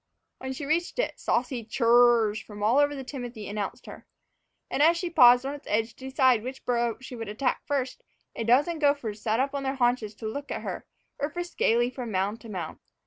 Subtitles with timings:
[0.39, 1.85] When she reached it, saucy chur
[2.23, 4.07] r rs from all over the timothy announced her.
[4.67, 8.01] And as she paused on its edge to decide which burrow she would attack first,
[8.35, 10.87] a dozen gophers sat up on their haunches to look at her,
[11.19, 12.79] or frisked gaily from mound to mound.